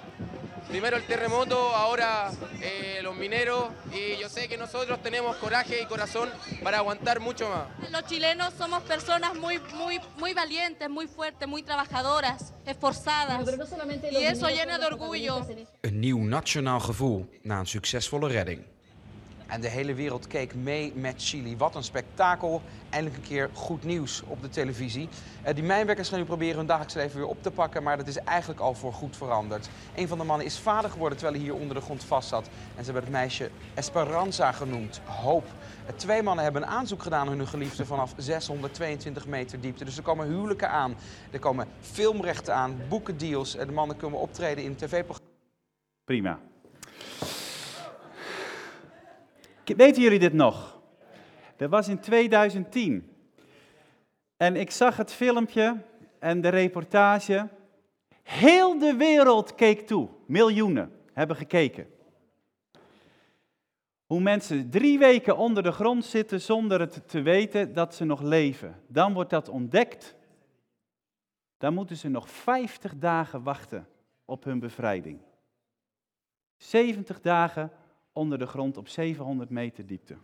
Primero 0.70 0.96
el 0.96 1.02
terremoto, 1.04 1.74
ahora 1.74 2.30
eh, 2.62 3.00
los 3.02 3.16
mineros. 3.16 3.70
Y 3.92 4.20
yo 4.20 4.28
sé 4.28 4.48
que 4.48 4.56
nosotros 4.56 5.02
tenemos 5.02 5.36
coraje 5.36 5.82
y 5.82 5.86
corazón 5.86 6.28
para 6.62 6.78
aguantar 6.78 7.18
mucho 7.18 7.48
más. 7.48 7.90
Los 7.90 8.06
chilenos 8.06 8.54
somos 8.56 8.82
personas 8.84 9.34
muy, 9.34 9.58
muy, 9.74 9.98
muy 10.18 10.32
valientes, 10.32 10.88
muy 10.88 11.08
fuertes, 11.08 11.48
muy 11.48 11.64
trabajadoras, 11.64 12.54
esforzadas. 12.66 13.42
Y 14.12 14.24
eso 14.24 14.48
llena 14.48 14.78
de 14.78 14.86
orgullo. 14.86 15.44
Een 15.80 15.98
nieuw 15.98 16.24
nationaal 16.24 16.80
gevoel 16.80 17.26
na 17.42 17.58
een 17.58 17.66
succesvolle 17.66 18.28
redding. 18.28 18.64
En 19.50 19.60
de 19.60 19.68
hele 19.68 19.94
wereld 19.94 20.26
keek 20.26 20.54
mee 20.54 20.92
met 20.94 21.14
Chili. 21.16 21.56
Wat 21.56 21.74
een 21.74 21.82
spektakel. 21.82 22.62
Eindelijk 22.90 23.22
een 23.22 23.28
keer 23.28 23.50
goed 23.52 23.84
nieuws 23.84 24.22
op 24.26 24.42
de 24.42 24.48
televisie. 24.48 25.08
Eh, 25.42 25.54
die 25.54 25.64
mijnwerkers 25.64 26.08
gaan 26.08 26.18
nu 26.18 26.24
proberen 26.24 26.56
hun 26.56 26.66
dagelijks 26.66 26.94
leven 26.94 27.18
weer 27.18 27.28
op 27.28 27.42
te 27.42 27.50
pakken, 27.50 27.82
maar 27.82 27.96
dat 27.96 28.06
is 28.06 28.16
eigenlijk 28.16 28.60
al 28.60 28.74
voor 28.74 28.92
goed 28.92 29.16
veranderd. 29.16 29.68
Een 29.94 30.08
van 30.08 30.18
de 30.18 30.24
mannen 30.24 30.46
is 30.46 30.58
vader 30.58 30.90
geworden 30.90 31.18
terwijl 31.18 31.38
hij 31.38 31.48
hier 31.48 31.60
onder 31.60 31.74
de 31.74 31.82
grond 31.82 32.04
vast 32.04 32.28
zat. 32.28 32.46
En 32.46 32.84
ze 32.84 32.92
hebben 32.92 33.02
het 33.02 33.12
meisje 33.12 33.50
Esperanza 33.74 34.52
genoemd, 34.52 35.00
hoop. 35.04 35.44
Eh, 35.86 35.94
Twee 35.94 36.22
mannen 36.22 36.44
hebben 36.44 36.62
een 36.62 36.68
aanzoek 36.68 37.02
gedaan 37.02 37.28
aan 37.28 37.36
hun 37.36 37.46
geliefde 37.46 37.86
vanaf 37.86 38.14
622 38.16 39.26
meter 39.26 39.60
diepte. 39.60 39.84
Dus 39.84 39.96
er 39.96 40.02
komen 40.02 40.26
huwelijken 40.26 40.70
aan, 40.70 40.94
er 41.30 41.38
komen 41.38 41.66
filmrechten 41.80 42.54
aan, 42.54 42.80
boekendeals. 42.88 43.56
En 43.56 43.66
de 43.66 43.72
mannen 43.72 43.96
kunnen 43.96 44.18
optreden 44.20 44.64
in 44.64 44.76
tv-programma's. 44.76 45.28
Prima. 46.04 46.38
Weten 49.64 50.02
jullie 50.02 50.18
dit 50.18 50.32
nog? 50.32 50.80
Dat 51.56 51.70
was 51.70 51.88
in 51.88 52.00
2010. 52.00 53.16
En 54.36 54.56
ik 54.56 54.70
zag 54.70 54.96
het 54.96 55.12
filmpje 55.12 55.76
en 56.18 56.40
de 56.40 56.48
reportage. 56.48 57.48
Heel 58.22 58.78
de 58.78 58.94
wereld 58.96 59.54
keek 59.54 59.86
toe. 59.86 60.08
Miljoenen 60.26 60.92
hebben 61.12 61.36
gekeken. 61.36 61.86
Hoe 64.06 64.20
mensen 64.20 64.70
drie 64.70 64.98
weken 64.98 65.36
onder 65.36 65.62
de 65.62 65.72
grond 65.72 66.04
zitten 66.04 66.40
zonder 66.40 66.80
het 66.80 67.08
te 67.08 67.20
weten 67.20 67.74
dat 67.74 67.94
ze 67.94 68.04
nog 68.04 68.20
leven. 68.20 68.82
Dan 68.86 69.12
wordt 69.12 69.30
dat 69.30 69.48
ontdekt. 69.48 70.14
Dan 71.58 71.74
moeten 71.74 71.96
ze 71.96 72.08
nog 72.08 72.30
50 72.30 72.96
dagen 72.96 73.42
wachten 73.42 73.88
op 74.24 74.44
hun 74.44 74.58
bevrijding. 74.58 75.20
70 76.56 77.20
dagen 77.20 77.72
onder 78.20 78.38
de 78.38 78.46
grond 78.46 78.76
op 78.76 78.88
700 78.88 79.50
meter 79.50 79.86
diepte. 79.86 80.16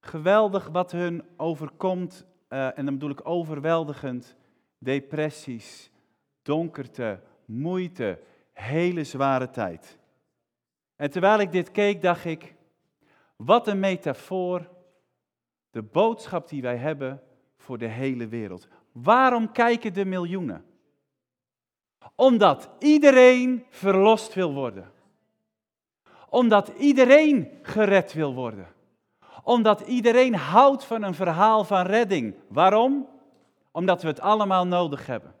Geweldig 0.00 0.68
wat 0.68 0.92
hun 0.92 1.22
overkomt, 1.36 2.26
eh, 2.48 2.78
en 2.78 2.84
dan 2.84 2.94
bedoel 2.94 3.10
ik 3.10 3.28
overweldigend, 3.28 4.36
depressies, 4.78 5.90
donkerte, 6.42 7.20
moeite, 7.44 8.20
hele 8.52 9.04
zware 9.04 9.50
tijd. 9.50 9.98
En 10.96 11.10
terwijl 11.10 11.38
ik 11.38 11.52
dit 11.52 11.70
keek, 11.70 12.02
dacht 12.02 12.24
ik, 12.24 12.54
wat 13.36 13.68
een 13.68 13.80
metafoor, 13.80 14.68
de 15.70 15.82
boodschap 15.82 16.48
die 16.48 16.62
wij 16.62 16.76
hebben 16.76 17.22
voor 17.56 17.78
de 17.78 17.88
hele 17.88 18.26
wereld. 18.26 18.68
Waarom 18.92 19.52
kijken 19.52 19.94
de 19.94 20.04
miljoenen? 20.04 20.64
Omdat 22.14 22.70
iedereen 22.78 23.64
verlost 23.68 24.34
wil 24.34 24.54
worden. 24.54 24.96
Omdat 26.28 26.68
iedereen 26.68 27.50
gered 27.62 28.12
wil 28.12 28.34
worden. 28.34 28.66
Omdat 29.42 29.80
iedereen 29.80 30.34
houdt 30.34 30.84
van 30.84 31.02
een 31.02 31.14
verhaal 31.14 31.64
van 31.64 31.86
redding. 31.86 32.34
Waarom? 32.48 33.08
Omdat 33.70 34.02
we 34.02 34.08
het 34.08 34.20
allemaal 34.20 34.66
nodig 34.66 35.06
hebben. 35.06 35.34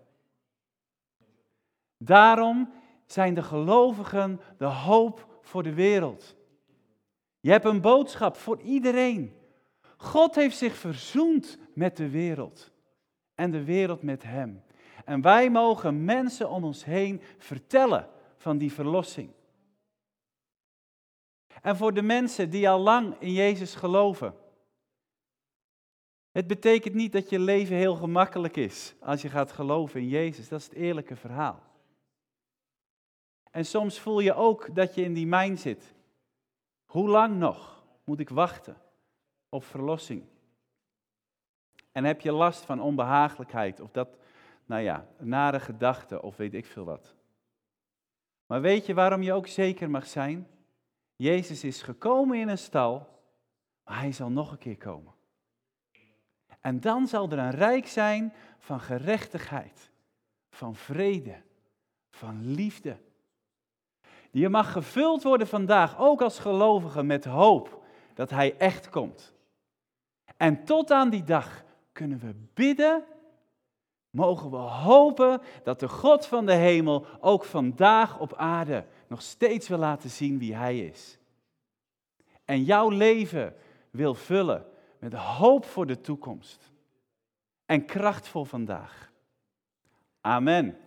Daarom 1.98 2.72
zijn 3.06 3.34
de 3.34 3.42
gelovigen 3.42 4.40
de 4.58 4.64
hoop 4.64 5.26
voor 5.42 5.62
de 5.62 5.74
wereld. 5.74 6.36
Je 7.40 7.50
hebt 7.50 7.64
een 7.64 7.80
boodschap 7.80 8.36
voor 8.36 8.60
iedereen. 8.60 9.36
God 9.96 10.34
heeft 10.34 10.56
zich 10.56 10.76
verzoend 10.76 11.58
met 11.74 11.96
de 11.96 12.08
wereld 12.08 12.70
en 13.34 13.50
de 13.50 13.64
wereld 13.64 14.02
met 14.02 14.22
hem. 14.22 14.62
En 15.04 15.20
wij 15.20 15.50
mogen 15.50 16.04
mensen 16.04 16.50
om 16.50 16.64
ons 16.64 16.84
heen 16.84 17.22
vertellen 17.38 18.08
van 18.36 18.58
die 18.58 18.72
verlossing. 18.72 19.30
En 21.62 21.76
voor 21.76 21.94
de 21.94 22.02
mensen 22.02 22.50
die 22.50 22.68
al 22.68 22.78
lang 22.78 23.16
in 23.18 23.32
Jezus 23.32 23.74
geloven. 23.74 24.34
Het 26.30 26.46
betekent 26.46 26.94
niet 26.94 27.12
dat 27.12 27.30
je 27.30 27.38
leven 27.38 27.76
heel 27.76 27.94
gemakkelijk 27.94 28.56
is 28.56 28.94
als 29.00 29.22
je 29.22 29.28
gaat 29.28 29.52
geloven 29.52 30.00
in 30.00 30.08
Jezus. 30.08 30.48
Dat 30.48 30.60
is 30.60 30.66
het 30.66 30.74
eerlijke 30.74 31.16
verhaal. 31.16 31.62
En 33.50 33.64
soms 33.64 34.00
voel 34.00 34.20
je 34.20 34.34
ook 34.34 34.74
dat 34.74 34.94
je 34.94 35.02
in 35.02 35.14
die 35.14 35.26
mijn 35.26 35.58
zit. 35.58 35.94
Hoe 36.84 37.08
lang 37.08 37.36
nog 37.36 37.84
moet 38.04 38.20
ik 38.20 38.28
wachten 38.28 38.76
op 39.48 39.64
verlossing? 39.64 40.24
En 41.92 42.04
heb 42.04 42.20
je 42.20 42.32
last 42.32 42.64
van 42.64 42.80
onbehagelijkheid 42.80 43.80
of 43.80 43.90
dat, 43.90 44.08
nou 44.66 44.82
ja, 44.82 45.08
nare 45.18 45.60
gedachten 45.60 46.22
of 46.22 46.36
weet 46.36 46.54
ik 46.54 46.66
veel 46.66 46.84
wat. 46.84 47.14
Maar 48.46 48.60
weet 48.60 48.86
je 48.86 48.94
waarom 48.94 49.22
je 49.22 49.32
ook 49.32 49.46
zeker 49.46 49.90
mag 49.90 50.06
zijn? 50.06 50.48
Jezus 51.18 51.64
is 51.64 51.82
gekomen 51.82 52.38
in 52.38 52.48
een 52.48 52.58
stal, 52.58 53.08
maar 53.84 53.98
hij 53.98 54.12
zal 54.12 54.30
nog 54.30 54.50
een 54.50 54.58
keer 54.58 54.76
komen. 54.76 55.12
En 56.60 56.80
dan 56.80 57.06
zal 57.06 57.30
er 57.30 57.38
een 57.38 57.50
rijk 57.50 57.86
zijn 57.86 58.32
van 58.58 58.80
gerechtigheid, 58.80 59.90
van 60.50 60.74
vrede, 60.74 61.42
van 62.10 62.46
liefde. 62.54 62.96
Je 64.30 64.48
mag 64.48 64.72
gevuld 64.72 65.22
worden 65.22 65.46
vandaag, 65.46 65.98
ook 65.98 66.22
als 66.22 66.38
gelovige, 66.38 67.02
met 67.02 67.24
hoop 67.24 67.84
dat 68.14 68.30
Hij 68.30 68.56
echt 68.56 68.88
komt. 68.88 69.34
En 70.36 70.64
tot 70.64 70.90
aan 70.90 71.10
die 71.10 71.24
dag 71.24 71.64
kunnen 71.92 72.18
we 72.18 72.34
bidden, 72.54 73.04
mogen 74.10 74.50
we 74.50 74.56
hopen 74.56 75.40
dat 75.62 75.80
de 75.80 75.88
God 75.88 76.26
van 76.26 76.46
de 76.46 76.54
hemel 76.54 77.06
ook 77.20 77.44
vandaag 77.44 78.18
op 78.18 78.34
aarde 78.34 78.84
nog 79.08 79.22
steeds 79.22 79.68
wil 79.68 79.78
laten 79.78 80.10
zien 80.10 80.38
wie 80.38 80.54
Hij 80.54 80.78
is. 80.78 81.18
En 82.44 82.64
jouw 82.64 82.88
leven 82.88 83.54
wil 83.90 84.14
vullen 84.14 84.66
met 84.98 85.12
hoop 85.12 85.64
voor 85.64 85.86
de 85.86 86.00
toekomst 86.00 86.70
en 87.66 87.84
kracht 87.84 88.28
voor 88.28 88.46
vandaag. 88.46 89.12
Amen. 90.20 90.78